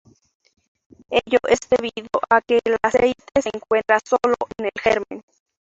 [1.11, 5.21] Ello es debido a que el aceite se encuentra sólo en el germen.